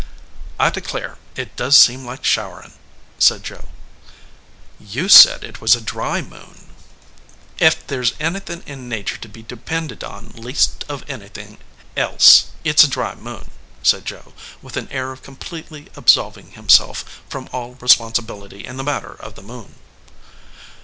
"I 0.59 0.71
declare; 0.71 1.19
it 1.35 1.55
does 1.55 1.77
seem 1.77 2.07
like 2.07 2.23
showerinY 2.23 2.71
said 3.19 3.43
Joe. 3.43 3.65
"You 4.79 5.07
said 5.07 5.43
it 5.43 5.61
was 5.61 5.75
a 5.75 5.79
dry 5.79 6.23
moon." 6.23 6.71
"Ef 7.59 7.85
thar 7.85 8.01
s 8.01 8.13
anything 8.19 8.63
in 8.65 8.89
nature 8.89 9.17
to 9.17 9.29
be 9.29 9.43
depended 9.43 10.03
on 10.03 10.29
least 10.31 10.85
of 10.89 11.07
anything 11.07 11.59
else 11.95 12.45
it 12.63 12.79
s 12.79 12.83
a 12.83 12.87
dry 12.89 13.13
moon," 13.13 13.51
said 13.83 14.05
Joe, 14.07 14.33
141 14.61 14.65
EDGEWATER 14.65 14.65
PEOPLE 14.65 14.65
with 14.65 14.77
an 14.77 14.91
air 14.91 15.11
of 15.11 15.21
completely 15.21 15.91
absolving 15.95 16.51
himself 16.53 17.21
from 17.29 17.47
all 17.53 17.75
responsibility 17.75 18.65
in 18.65 18.77
the 18.77 18.83
matter 18.83 19.13
of 19.13 19.35
the 19.35 19.43
moon. 19.43 19.75